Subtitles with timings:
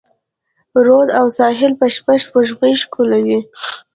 [0.85, 3.39] رود او ساحل به شپه، سپوږمۍ ښکلوي